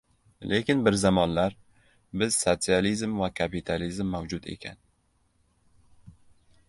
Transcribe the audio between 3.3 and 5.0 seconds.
kapitalizm mavjud ekan